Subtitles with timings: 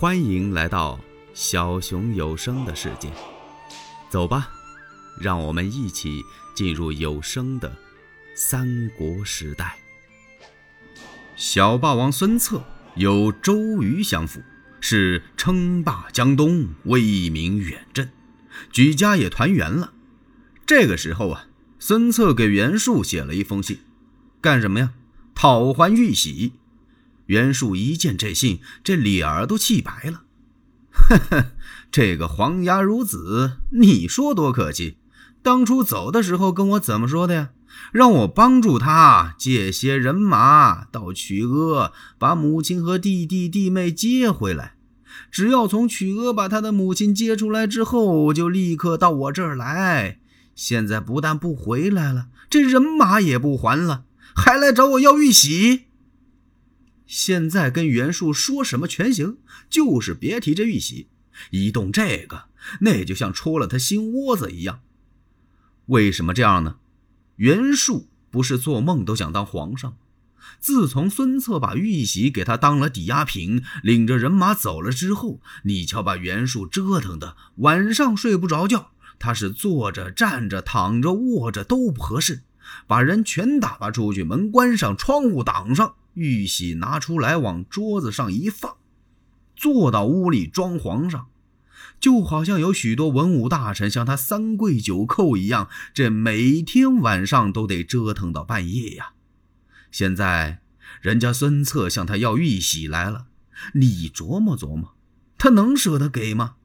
[0.00, 0.98] 欢迎来到
[1.34, 3.12] 小熊有声的世界，
[4.08, 4.48] 走吧，
[5.20, 6.24] 让我们一起
[6.54, 7.70] 进入有声的
[8.34, 9.76] 三国时代。
[11.36, 14.40] 小霸王孙策有周瑜相辅，
[14.80, 18.10] 是称霸江东，威名远震，
[18.72, 19.92] 举家也团圆了。
[20.64, 21.48] 这个时候啊，
[21.78, 23.80] 孙策给袁术写了一封信，
[24.40, 24.94] 干什么呀？
[25.34, 26.54] 讨还玉玺。
[27.30, 30.22] 袁术一见这信，这脸儿都气白了。
[30.90, 31.46] 呵呵，
[31.92, 34.96] 这个黄牙孺子，你说多可气！
[35.40, 37.50] 当初走的时候跟我怎么说的呀？
[37.92, 44.74] 让我帮助他借些人马到曲阿，把母亲和弟弟弟妹接回来。
[45.30, 50.18] 只要从曲阿把他的母亲接出来之后，就立刻到我这儿来。
[50.56, 54.02] 现在不但不回来了，这人马也不还了，
[54.34, 55.82] 还来找我要玉玺。
[57.10, 59.38] 现在跟袁术说什么全行，
[59.68, 61.08] 就是别提这玉玺。
[61.50, 62.44] 一动这个，
[62.82, 64.82] 那就像戳了他心窝子一样。
[65.86, 66.76] 为什么这样呢？
[67.34, 69.96] 袁术不是做梦都想当皇上。
[70.60, 78.92] 自从孙策把玉玺给他当了抵押品，领着人马走了之后，你瞧把袁术折腾的晚上睡不着觉。
[79.18, 82.42] 他是坐着、站着、躺着、卧着都不合适，
[82.86, 85.96] 把人全打发出去，门关上，窗户挡上。
[86.14, 88.76] 玉玺拿出来，往桌子上一放，
[89.54, 91.28] 坐到屋里装皇上，
[91.98, 95.68] 就好像有许多文武大臣向他三跪九叩一样。
[95.94, 99.12] 这每天晚上都得折腾到半夜呀。
[99.90, 100.60] 现在
[101.00, 103.26] 人家孙策向他要玉玺来了，
[103.74, 104.94] 你琢磨琢磨，
[105.38, 106.56] 他能舍得给吗？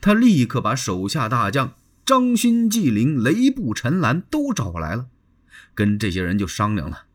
[0.00, 5.06] 他立刻把手下大将张勋、纪灵、雷布、陈兰都找来了，
[5.74, 7.06] 跟这些人就商量了。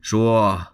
[0.00, 0.68] 说：“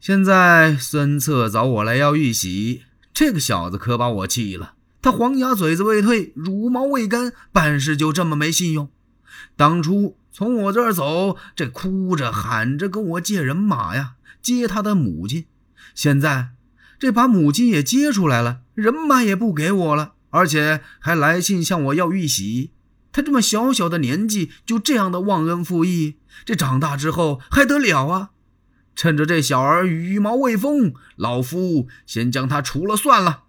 [0.00, 4.74] 现在孙策找我来要玉玺，这个小子可把我气了。
[5.02, 8.90] 他黄牙嘴子未退，乳毛未干，办事就这么没信用。
[9.56, 15.46] 当初从我这儿走，这哭着喊着跟我借人马呀，接他的母亲。
[15.94, 16.50] 现在
[16.98, 22.72] 这把母亲也接出来了，人马也不给我了，而且还来信向我要玉玺。
[23.12, 28.30] 他这么小小的年纪，就这样的忘恩负义，这长大之后还得了啊？”
[28.96, 33.44] 趁着这小儿羽毛未丰，老夫先将他除了算了。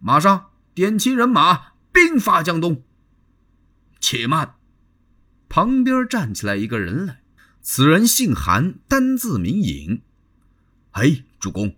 [0.00, 2.82] 马上点齐人马，兵发江东。
[4.00, 4.56] 且慢，
[5.48, 7.20] 旁边站起来一个人来，
[7.60, 10.02] 此人姓韩，单字明隐。
[10.92, 11.76] 哎，主公，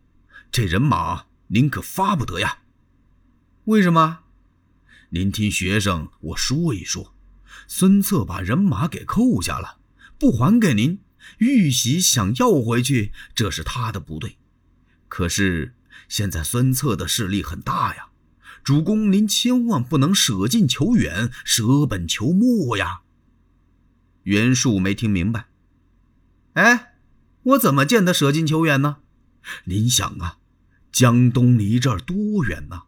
[0.51, 2.61] 这人马您可发不得呀？
[3.65, 4.21] 为什么？
[5.11, 7.15] 您听学生我说一说。
[7.67, 9.79] 孙策把人马给扣下了，
[10.19, 11.01] 不还给您。
[11.39, 14.39] 玉玺想要回去，这是他的不对。
[15.09, 15.75] 可是
[16.09, 18.09] 现在孙策的势力很大呀，
[18.65, 23.03] 主公您千万不能舍近求远，舍本求末呀。
[24.25, 25.49] 袁术没听明白。
[26.55, 26.95] 哎，
[27.43, 28.99] 我怎么见得舍近求远呢？
[29.65, 30.39] 您想啊，
[30.91, 32.83] 江东离这儿多远呢？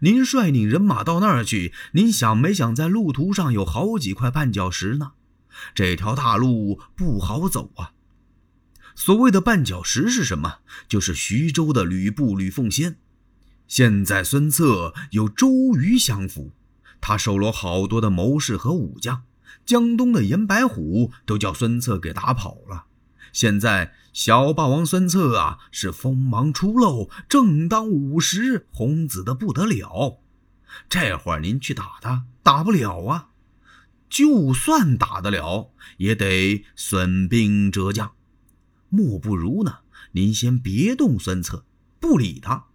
[0.00, 5.12] 您率领人马到那儿去，您想没想在路途上有好几块绊脚石呢？
[5.74, 7.92] 这条大路不好走啊！
[8.96, 10.58] 所谓的绊脚石是什么？
[10.88, 12.96] 就是徐州的吕布吕奉先。
[13.66, 16.52] 现在孙策有周瑜相辅，
[17.00, 19.22] 他收罗好多的谋士和武将，
[19.64, 22.86] 江东的严白虎都叫孙策给打跑了。
[23.34, 30.20] 现在小霸王孙策啊，是锋芒初露，正当午时，红紫的不得了。
[30.88, 33.30] 这会儿您去打他，打不了啊！
[34.08, 38.12] 就算打得了，也得损兵折将。
[38.88, 39.78] 莫不如呢？
[40.12, 41.64] 您先别动孙策，
[41.98, 42.66] 不理他。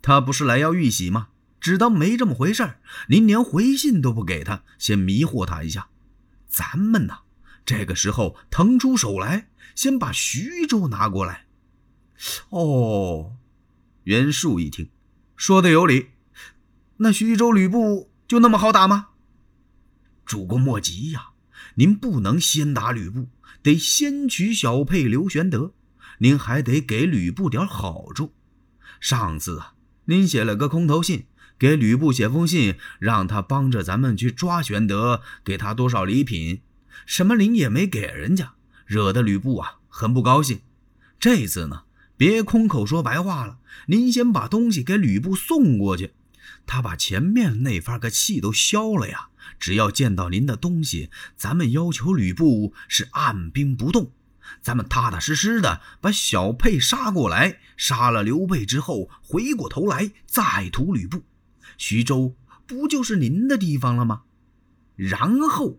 [0.00, 1.28] 他不是来要玉玺吗？
[1.60, 2.80] 只当没这么回事儿。
[3.10, 5.88] 您连回信都不给他，先迷惑他一下。
[6.48, 7.18] 咱们呢，
[7.64, 11.46] 这个时候腾出手来，先把徐州拿过来。
[12.50, 13.36] 哦，
[14.04, 14.90] 袁术一听，
[15.36, 16.08] 说的有理。
[16.98, 19.08] 那徐州吕布就那么好打吗？
[20.26, 21.30] 主公莫急呀，
[21.76, 23.28] 您不能先打吕布，
[23.62, 25.72] 得先取小沛刘玄德。
[26.18, 28.34] 您还得给吕布点好处。
[29.00, 29.74] 上次啊，
[30.04, 31.24] 您写了个空头信，
[31.58, 36.60] 给吕布写封信，让他帮着咱们去抓玄德，给他多少礼品，
[37.06, 38.52] 什么灵也没给人家，
[38.86, 40.60] 惹得吕布啊很不高兴。
[41.18, 41.82] 这次呢，
[42.16, 46.12] 别空口说白话了，您先把东西给吕布送过去，
[46.66, 49.28] 他把前面那番个气都消了呀。
[49.58, 54.12] 只要见到您的东西，咱们要求吕布是按兵不动，
[54.62, 61.24] 咱们踏踏实实的把小沛杀过来，杀了刘备之后，回过头来再屠吕布，
[61.76, 62.34] 徐州
[62.66, 64.22] 不就是您的地方了吗？
[64.96, 65.78] 然后，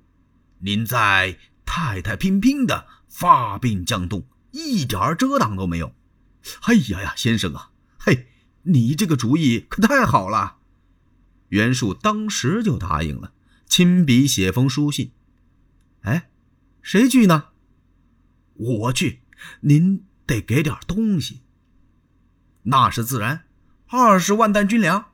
[0.64, 5.94] 您在太太平平的发兵江东，一点遮挡都没有。
[6.62, 8.28] 哎呀呀，先生啊，嘿，
[8.64, 10.58] 你这个主意可太好了！
[11.50, 13.34] 袁术当时就答应了，
[13.68, 15.12] 亲笔写封书信。
[16.02, 16.30] 哎，
[16.82, 17.50] 谁去呢？
[18.54, 19.22] 我去，
[19.62, 21.42] 您得给点东西。
[22.64, 23.46] 那是自然，
[23.88, 25.12] 二十万担军粮。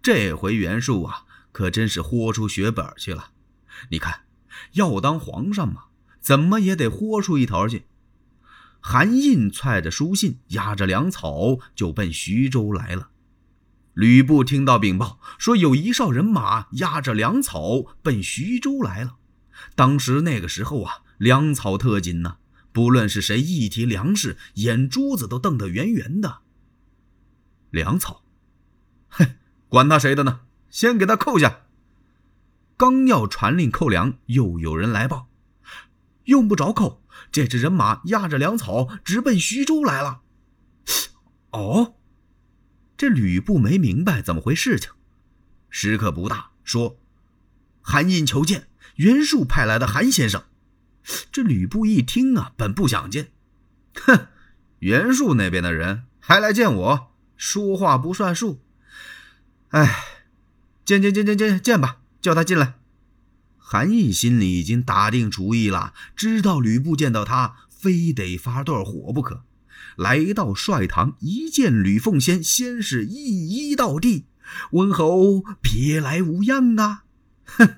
[0.00, 3.32] 这回袁术啊，可真是豁出血本去了。
[3.90, 4.22] 你看，
[4.72, 5.84] 要当皇上嘛，
[6.20, 7.86] 怎么也得豁出一头去。
[8.80, 13.10] 韩印揣着书信，押着粮草，就奔徐州来了。
[13.94, 19.16] 吕布听到禀报，说有一哨人马押着粮草奔徐州来了。
[19.74, 22.36] 当时那个时候啊，粮草特紧呐，
[22.72, 26.42] 不论是谁一提粮食，眼珠子都瞪得圆圆的。
[27.70, 28.22] 粮草，
[29.08, 29.34] 哼，
[29.68, 30.40] 管他谁的呢？
[30.70, 31.62] 先给他扣下。
[32.78, 35.28] 刚要传令扣粮，又有人来报，
[36.24, 37.02] 用不着扣，
[37.32, 40.22] 这支人马压着粮草直奔徐州来了。
[41.50, 41.96] 哦，
[42.96, 44.92] 这吕布没明白怎么回事情，
[45.68, 47.00] 时刻不大，说
[47.82, 50.44] ：“韩印求见。”袁术派来的韩先生，
[51.30, 53.30] 这吕布一听啊，本不想见，
[53.94, 54.26] 哼，
[54.80, 58.60] 袁术那边的人还来见我，说话不算数。
[59.68, 60.04] 哎，
[60.84, 62.74] 见见见见见见吧，叫他进来。
[63.56, 69.44] 韩毅心里已经打定主意了，知道吕布见到他，非得发段火不可。
[69.96, 74.26] 来到帅堂，一见吕奉先，先是一一到地，
[74.70, 77.04] 温侯别来无恙啊，
[77.44, 77.76] 哼。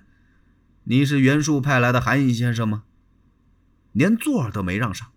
[0.85, 2.85] 你是袁术派来的韩毅先生吗？
[3.93, 5.09] 连座都没让上。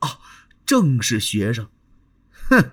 [0.00, 0.20] 哦，
[0.66, 1.68] 正是学生。
[2.48, 2.72] 哼，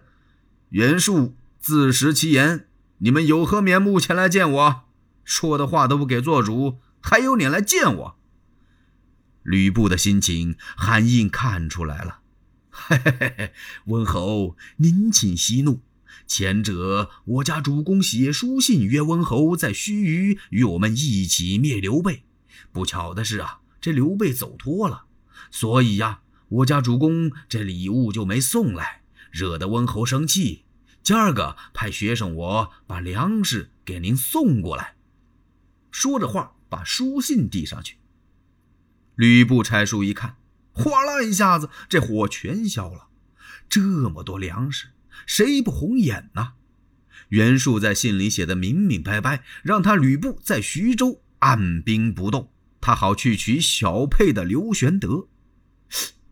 [0.69, 2.67] 袁术自食其言。
[2.97, 4.83] 你们有何面目前来见我？
[5.23, 8.15] 说的话都不给做主，还有脸来见我？
[9.43, 12.19] 吕布的心情，韩印看出来了。
[12.69, 13.53] 嘿嘿嘿嘿，
[13.85, 15.81] 温侯，您请息怒。
[16.25, 22.23] 前者，我家主公写书信约温侯在盱眙与我们一起灭刘备。
[22.71, 25.05] 不巧的是啊，这刘备走脱了，
[25.51, 30.63] 所以呀，我家主公这礼物就没送来，惹得温侯生气。
[31.03, 34.95] 今儿个派学生我把粮食给您送过来。
[36.03, 37.95] 说着话，把书信递上去。
[39.15, 40.35] 吕布拆书一看，
[40.73, 43.07] 哗啦一下子，这火全消了。
[43.69, 44.87] 这么多粮食！
[45.25, 46.55] 谁不红眼呐？
[47.29, 52.51] 袁术在信里写的明明白白，让他吕布在徐州按兵不动，
[52.81, 55.29] 他好去取小沛的刘玄德。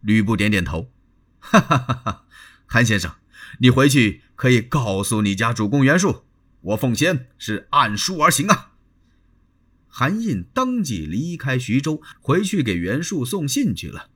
[0.01, 0.91] 吕布点点头，
[1.39, 2.25] 哈哈哈哈！
[2.65, 3.15] 韩先生，
[3.59, 6.25] 你回去可以告诉你家主公袁术，
[6.59, 8.70] 我奉先是按书而行啊。
[9.91, 14.09] 韩印当即离开徐州，回去给袁术送信去了。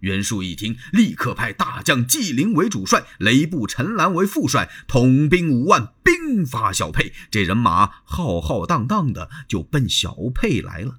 [0.00, 7.12] 袁术一听，立刻派大将纪灵为主帅，雷部陈兰为副帅，统兵五万，兵发小沛。
[7.30, 10.98] 这人马浩浩荡荡的就奔小沛来了。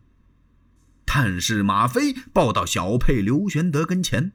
[1.05, 4.31] 探视马飞报到小沛刘玄德跟前，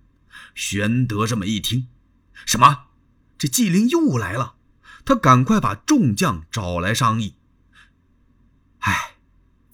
[0.54, 1.88] 玄德这么一听，
[2.44, 2.84] 什么？
[3.38, 4.56] 这纪灵又来了？
[5.04, 7.36] 他赶快把众将找来商议。
[8.80, 9.16] 哎，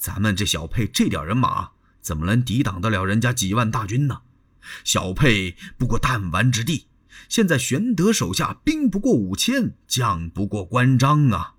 [0.04, 1.70] 咱们这小沛这点人马，
[2.02, 4.20] 怎么能抵挡得了人家几万大军呢？
[4.84, 6.88] 小沛不过弹丸之地，
[7.30, 11.54] 现在玄德手下兵不过五千，将不过关张啊！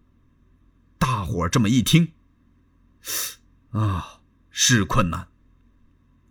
[1.00, 2.12] 大伙这么一听，
[3.72, 4.20] 啊，
[4.52, 5.30] 是困难。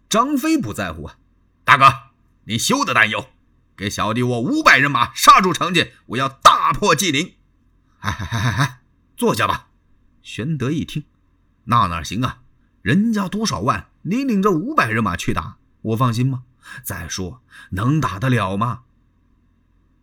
[0.09, 1.19] 张飞不在乎啊，
[1.65, 2.13] 大哥，
[2.45, 3.27] 你休得担忧，
[3.77, 7.35] 给小弟我五百人马杀出城去，我要大破纪灵。
[7.99, 8.83] 哎哎哎哎哎，
[9.17, 9.71] 坐下吧。
[10.23, 11.05] 玄德一听，
[11.65, 12.43] 那哪行啊？
[12.83, 16.45] 人家多少万，你领着五百人马去打，我放心吗？
[16.83, 18.83] 再说，能打得了吗？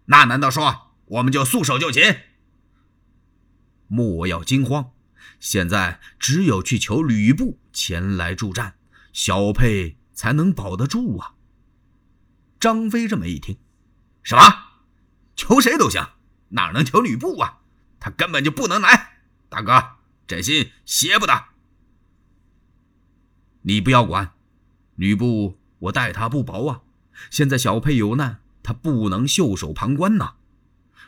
[0.05, 2.17] 那难道说我们就束手就擒？
[3.87, 4.91] 莫要惊慌，
[5.39, 8.75] 现在只有去求吕布前来助战，
[9.13, 11.35] 小沛才能保得住啊！
[12.59, 13.57] 张飞这么一听，
[14.23, 14.41] 什么？
[15.35, 16.03] 求谁都行，
[16.49, 17.59] 哪能求吕布啊？
[17.99, 19.23] 他根本就不能来！
[19.49, 21.50] 大哥，这信邪不得。
[23.63, 24.31] 你不要管，
[24.95, 25.57] 吕布。
[25.81, 26.83] 我待他不薄啊！
[27.31, 30.35] 现在小沛有难，他不能袖手旁观呐。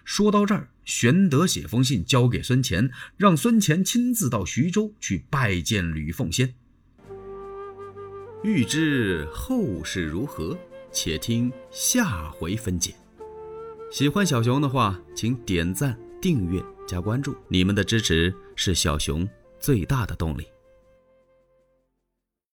[0.03, 6.55] 说到这儿，玄德写封信交给孙乾，让孙乾亲自到徐州去拜见吕奉先。
[8.43, 10.57] 欲知后事如何，
[10.91, 12.95] 且听下回分解。
[13.91, 19.29] 喜欢小熊的话，请点赞、订阅、加关注，你们的支持是小熊
[19.59, 20.47] 最大的动力。